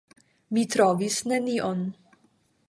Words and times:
Mi 0.57 0.63
trovis 0.75 1.19
nenion. 1.33 1.85